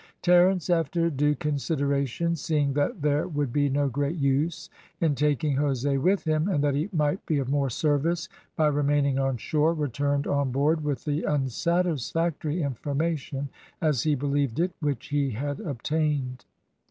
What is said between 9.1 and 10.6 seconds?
on shore, returned on